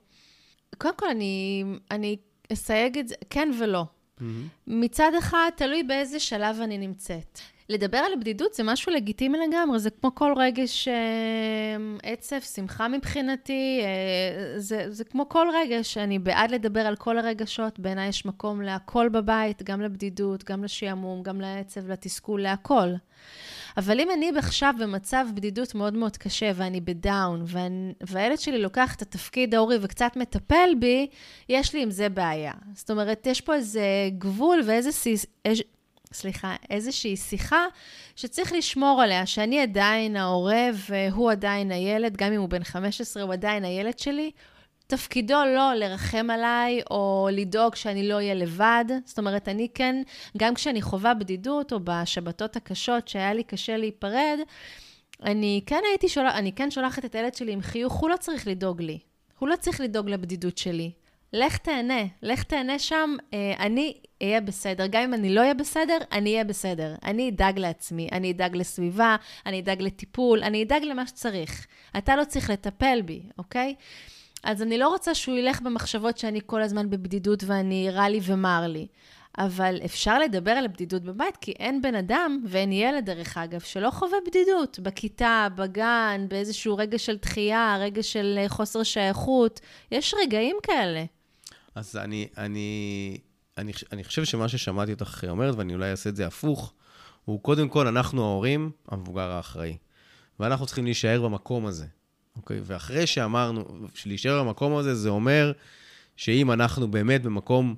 [0.78, 2.16] קודם כל, אני, אני
[2.52, 3.84] אסייג את זה, כן ולא.
[3.84, 4.22] Mm-hmm.
[4.66, 7.38] מצד אחד, תלוי באיזה שלב אני נמצאת.
[7.68, 10.94] לדבר על הבדידות זה משהו לגיטימי לגמרי, זה כמו כל רגש אה,
[12.02, 17.78] עצב, שמחה מבחינתי, אה, זה, זה כמו כל רגש, אני בעד לדבר על כל הרגשות,
[17.78, 22.88] בעיניי יש מקום להכל בבית, גם לבדידות, גם לשעמום, גם לעצב, לתסכול, להכל.
[23.76, 27.44] אבל אם אני עכשיו במצב בדידות מאוד מאוד קשה, ואני בדאון,
[28.00, 31.06] והילד שלי לוקח את התפקיד ההורי וקצת מטפל בי,
[31.48, 32.52] יש לי עם זה בעיה.
[32.74, 33.82] זאת אומרת, יש פה איזה
[34.18, 34.90] גבול ואיזה...
[36.12, 37.66] סליחה, איזושהי שיחה
[38.16, 43.32] שצריך לשמור עליה, שאני עדיין ההורה והוא עדיין הילד, גם אם הוא בן 15, הוא
[43.32, 44.30] עדיין הילד שלי.
[44.86, 48.84] תפקידו לא לרחם עליי או לדאוג שאני לא אהיה לבד.
[49.04, 50.02] זאת אומרת, אני כן,
[50.36, 54.38] גם כשאני חווה בדידות או בשבתות הקשות שהיה לי קשה להיפרד,
[55.22, 58.46] אני כן הייתי שולחת, אני כן שולחת את הילד שלי עם חיוך, הוא לא צריך
[58.46, 58.98] לדאוג לי.
[59.38, 60.90] הוא לא צריך לדאוג לבדידות שלי.
[61.32, 64.86] לך תהנה, לך תהנה שם, אה, אני אהיה בסדר.
[64.86, 66.94] גם אם אני לא אהיה בסדר, אני אהיה בסדר.
[67.04, 71.66] אני אדאג לעצמי, אני אדאג לסביבה, אני אדאג לטיפול, אני אדאג למה שצריך.
[71.98, 73.74] אתה לא צריך לטפל בי, אוקיי?
[74.44, 78.64] אז אני לא רוצה שהוא ילך במחשבות שאני כל הזמן בבדידות ואני רע לי ומר
[78.68, 78.86] לי.
[79.38, 83.90] אבל אפשר לדבר על הבדידות בבית, כי אין בן אדם, ואין ילד דרך אגב, שלא
[83.90, 84.78] חווה בדידות.
[84.78, 89.60] בכיתה, בגן, באיזשהו רגע של דחייה, רגע של אה, חוסר שייכות.
[89.92, 91.04] יש רגעים כאלה.
[91.74, 93.18] אז אני, אני,
[93.58, 96.72] אני, אני חושב שמה ששמעתי אותך אומרת, ואני אולי אעשה את זה הפוך,
[97.24, 99.76] הוא קודם כל, אנחנו ההורים, המבוגר האחראי.
[100.40, 101.86] ואנחנו צריכים להישאר במקום הזה,
[102.36, 102.60] אוקיי?
[102.64, 103.64] ואחרי שאמרנו,
[104.06, 105.52] להישאר במקום הזה, זה אומר
[106.16, 107.74] שאם אנחנו באמת במקום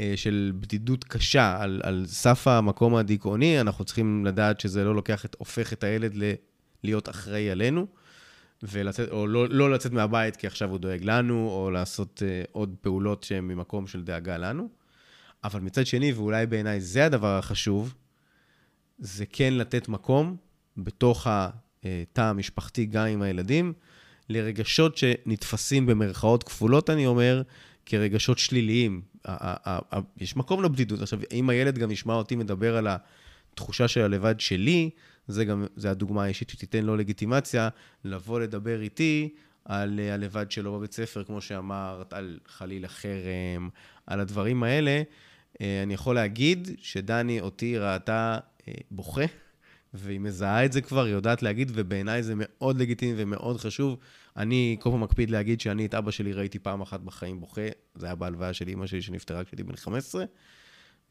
[0.00, 5.24] אה, של בדידות קשה, על, על סף המקום הדיכאוני, אנחנו צריכים לדעת שזה לא לוקח
[5.24, 6.32] את, הופך את הילד ל,
[6.84, 7.86] להיות אחראי עלינו.
[8.62, 12.74] ולצאת, או לא, לא לצאת מהבית כי עכשיו הוא דואג לנו, או לעשות uh, עוד
[12.80, 14.68] פעולות שהן ממקום של דאגה לנו.
[15.44, 17.94] אבל מצד שני, ואולי בעיניי זה הדבר החשוב,
[18.98, 20.36] זה כן לתת מקום
[20.76, 23.72] בתוך התא המשפחתי, גם עם הילדים,
[24.28, 27.42] לרגשות שנתפסים במרכאות כפולות, אני אומר,
[27.86, 29.02] כרגשות שליליים.
[30.16, 31.02] יש מקום לבדידות.
[31.02, 32.88] עכשיו, אם הילד גם ישמע אותי מדבר על
[33.52, 34.90] התחושה של הלבד שלי,
[35.28, 37.68] זה גם, זה הדוגמה האישית שתיתן לו לגיטימציה,
[38.04, 43.68] לבוא לדבר איתי על הלבד שלו בבית ספר, כמו שאמרת, על חלילה חרם,
[44.06, 45.02] על הדברים האלה.
[45.60, 48.38] אה, אני יכול להגיד שדני אותי ראתה
[48.68, 49.24] אה, בוכה,
[49.94, 53.98] והיא מזהה את זה כבר, היא יודעת להגיד, ובעיניי זה מאוד לגיטימי ומאוד חשוב.
[54.36, 57.60] אני כל פעם מקפיד להגיד שאני את אבא שלי ראיתי פעם אחת בחיים בוכה,
[57.94, 60.24] זה היה בהלוויה של אימא שלי שנפטרה כשהייתי בן 15,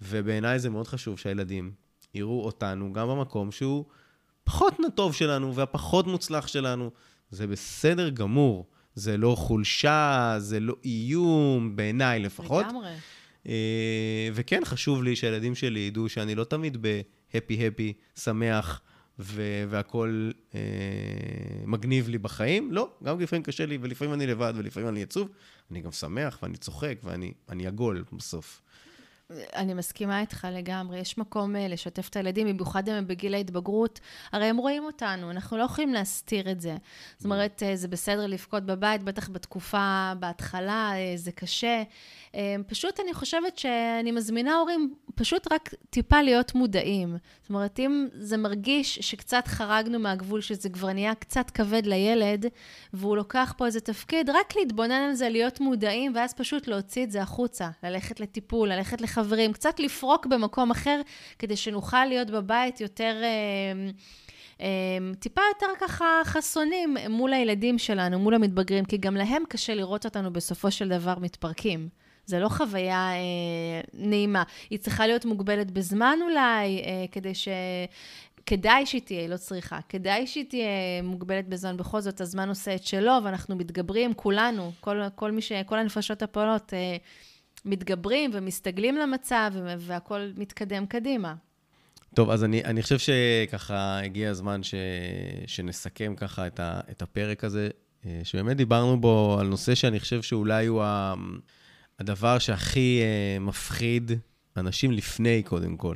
[0.02, 1.72] ובעיניי זה מאוד חשוב שהילדים
[2.14, 3.86] יראו אותנו גם במקום שהוא
[4.48, 6.92] פחות טוב שלנו והפחות מוצלח שלנו.
[7.32, 8.66] זה בסדר גמור.
[8.96, 12.66] זה לא חולשה, זה לא איום, בעיניי לפחות.
[12.66, 12.90] לגמרי.
[13.48, 18.82] אה, וכן, חשוב לי שהילדים שלי ידעו שאני לא תמיד בהפי-הפי, שמח,
[19.20, 20.60] ו- והכול אה,
[21.66, 22.72] מגניב לי בחיים.
[22.72, 25.30] לא, גם לפעמים קשה לי, ולפעמים אני לבד, ולפעמים אני עצוב.
[25.72, 28.62] אני גם שמח, ואני צוחק, ואני עגול בסוף.
[29.32, 31.00] אני מסכימה איתך לגמרי.
[31.00, 34.00] יש מקום uh, לשתף את הילדים, במיוחד אם הם בגיל ההתבגרות.
[34.32, 36.76] הרי הם רואים אותנו, אנחנו לא יכולים להסתיר את זה.
[37.18, 41.84] זאת אומרת, uh, זה בסדר לבכות בבית, בטח בתקופה, בהתחלה, uh, זה קשה.
[42.68, 47.18] פשוט אני חושבת שאני מזמינה הורים פשוט רק טיפה להיות מודעים.
[47.42, 52.46] זאת אומרת, אם זה מרגיש שקצת חרגנו מהגבול, שזה כבר נהיה קצת כבד לילד,
[52.94, 57.12] והוא לוקח פה איזה תפקיד, רק להתבונן על זה, להיות מודעים, ואז פשוט להוציא את
[57.12, 61.02] זה החוצה, ללכת לטיפול, ללכת לחברים, קצת לפרוק במקום אחר,
[61.40, 63.16] כדי שנוכל להיות בבית יותר...
[63.24, 63.90] אה,
[64.60, 70.06] אמ, טיפה יותר ככה חסונים מול הילדים שלנו, מול המתבגרים, כי גם להם קשה לראות
[70.06, 71.90] אותנו בסופו של דבר מתפרקים.
[72.26, 74.44] זה לא חוויה אה, נעימה.
[74.70, 77.48] היא צריכה להיות מוגבלת בזמן אולי, אה, כדי ש...
[78.46, 81.78] כדאי שהיא תהיה, לא צריכה, כדאי שהיא תהיה מוגבלת בזמן.
[81.78, 85.52] בכל זאת, הזמן עושה את שלו, ואנחנו מתגברים, כולנו, כל, כל מי ש...
[85.66, 86.98] כל הנפשות הפועלות אה,
[87.68, 91.36] מתגברים ומסתגלים למצב, והכול מתקדם קדימה.
[92.14, 94.76] טוב, אז אני, אני חושב שככה הגיע הזמן ש,
[95.48, 97.70] שנסכם ככה את, ה, את הפרק הזה,
[98.06, 101.14] אה, שבאמת דיברנו בו על נושא שאני חושב שאולי הוא ה,
[102.00, 104.12] הדבר שהכי uh, מפחיד
[104.58, 105.96] אנשים לפני, קודם כל.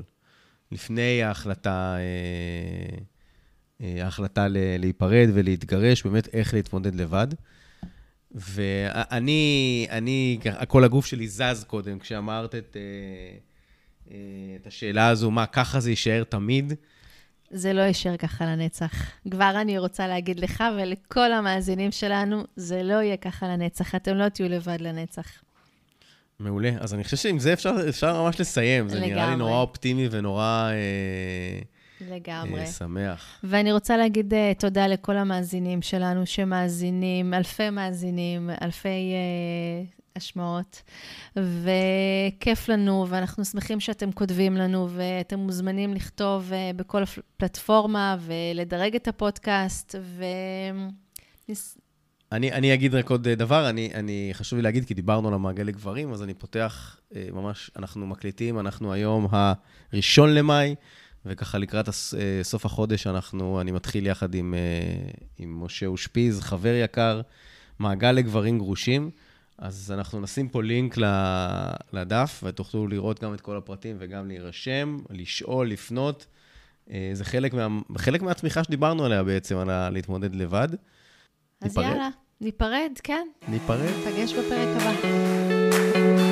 [0.71, 1.95] לפני ההחלטה,
[3.79, 7.27] uh, ההחלטה להיפרד ולהתגרש, באמת איך להתמודד לבד.
[8.35, 12.75] ואני, אני, כל הגוף שלי זז קודם כשאמרת את...
[12.75, 13.51] Uh,
[14.11, 14.17] אה,
[14.61, 16.73] את השאלה הזו, מה, ככה זה יישאר תמיד?
[17.51, 18.93] זה לא יישאר ככה לנצח.
[19.31, 23.95] כבר אני רוצה להגיד לך ולכל המאזינים שלנו, זה לא יהיה ככה לנצח.
[23.95, 25.27] אתם לא תהיו לבד לנצח.
[26.39, 26.71] מעולה.
[26.79, 28.89] אז אני חושב שעם זה אפשר, אפשר ממש לסיים.
[28.89, 29.13] זה לגמרי.
[29.13, 30.69] נראה לי נורא אופטימי ונורא...
[30.71, 31.59] אה,
[32.09, 32.61] לגמרי.
[32.61, 33.39] אה, שמח.
[33.43, 40.81] ואני רוצה להגיד uh, תודה לכל המאזינים שלנו שמאזינים, אלפי מאזינים, אלפי uh, השמעות,
[41.35, 49.07] וכיף לנו, ואנחנו שמחים שאתם כותבים לנו, ואתם מוזמנים לכתוב uh, בכל הפלטפורמה ולדרג את
[49.07, 50.23] הפודקאסט, ו...
[52.31, 55.71] אני, אני אגיד רק עוד דבר, אני, אני, חשוב לי להגיד, כי דיברנו על המעגלי
[55.71, 60.75] גברים, אז אני פותח, אה, ממש, אנחנו מקליטים, אנחנו היום הראשון למאי,
[61.25, 61.93] וככה לקראת אה,
[62.43, 64.53] סוף החודש, אנחנו, אני מתחיל יחד עם,
[65.37, 67.21] עם משה אושפיז, חבר יקר,
[67.79, 69.11] מעגל לגברים גרושים.
[69.61, 70.97] אז אנחנו נשים פה לינק
[71.93, 76.25] לדף, ותוכלו לראות גם את כל הפרטים וגם להירשם, לשאול, לפנות.
[76.91, 80.67] אה, זה חלק, מה, חלק מהתמיכה שדיברנו עליה בעצם, על להתמודד לבד.
[80.71, 81.85] אז ניפרד?
[81.85, 82.09] יאללה,
[82.41, 83.27] ניפרד, כן.
[83.47, 83.79] ניפרד.
[83.79, 86.30] נפגש בפרק הבא.